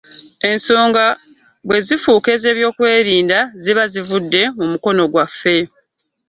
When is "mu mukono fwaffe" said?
4.57-5.55